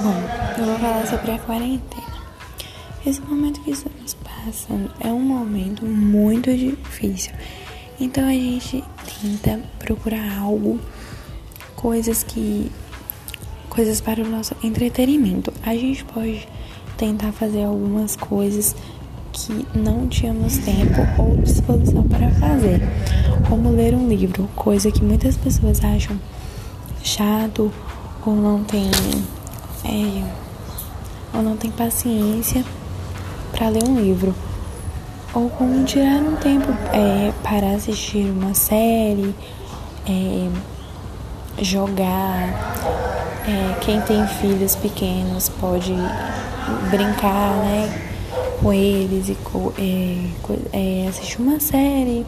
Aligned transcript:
Bom, 0.00 0.14
eu 0.56 0.64
vou 0.64 0.78
falar 0.78 1.04
sobre 1.08 1.32
a 1.32 1.38
quarentena. 1.40 2.06
Esse 3.04 3.20
momento 3.20 3.60
que 3.62 3.72
estamos 3.72 4.14
passando 4.14 4.88
é 5.00 5.08
um 5.08 5.18
momento 5.18 5.84
muito 5.84 6.56
difícil. 6.56 7.32
Então 7.98 8.24
a 8.24 8.32
gente 8.32 8.84
tenta 9.20 9.60
procurar 9.80 10.38
algo, 10.38 10.78
coisas 11.74 12.22
que. 12.22 12.70
coisas 13.68 14.00
para 14.00 14.22
o 14.22 14.28
nosso 14.28 14.54
entretenimento. 14.62 15.52
A 15.64 15.74
gente 15.74 16.04
pode 16.04 16.46
tentar 16.96 17.32
fazer 17.32 17.64
algumas 17.64 18.14
coisas 18.14 18.76
que 19.32 19.66
não 19.76 20.06
tínhamos 20.06 20.58
tempo 20.58 21.00
ou 21.18 21.38
disposição 21.38 22.04
para 22.04 22.30
fazer, 22.34 22.80
como 23.48 23.70
ler 23.70 23.94
um 23.94 24.08
livro, 24.08 24.48
coisa 24.54 24.92
que 24.92 25.02
muitas 25.02 25.36
pessoas 25.36 25.82
acham 25.82 26.16
chato 27.02 27.72
ou 28.24 28.36
não 28.36 28.62
tem 28.62 28.88
é, 29.84 30.24
ou 31.34 31.42
não 31.42 31.56
tem 31.56 31.70
paciência 31.70 32.64
para 33.52 33.68
ler 33.68 33.84
um 33.84 34.00
livro 34.00 34.34
ou 35.34 35.48
como 35.50 35.84
tirar 35.84 36.20
um 36.22 36.36
tempo 36.36 36.70
é, 36.92 37.32
para 37.42 37.72
assistir 37.72 38.30
uma 38.30 38.54
série, 38.54 39.34
é, 40.06 40.48
jogar. 41.62 42.74
É, 43.46 43.78
quem 43.80 44.00
tem 44.02 44.26
filhos 44.26 44.76
pequenos 44.76 45.48
pode 45.48 45.94
brincar 46.90 47.56
né, 47.56 48.10
com 48.60 48.72
eles 48.72 49.28
e 49.28 49.36
é, 49.78 51.04
é, 51.04 51.08
assistir 51.08 51.40
uma 51.40 51.58
série 51.58 52.26